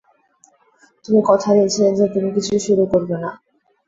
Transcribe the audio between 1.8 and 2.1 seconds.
যে